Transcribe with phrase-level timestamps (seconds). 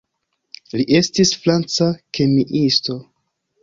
[0.79, 3.03] Li estis franca kemiisto.